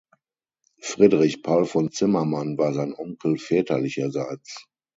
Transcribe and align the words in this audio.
Friedrich 0.81 1.43
Paul 1.43 1.65
von 1.65 1.91
Zimmermann 1.91 2.57
war 2.57 2.73
sein 2.73 2.95
Onkel 2.95 3.37
väterlicherseits. 3.37 4.65